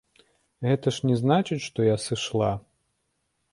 [0.67, 2.51] Гэта ж не значыць, што я сышла.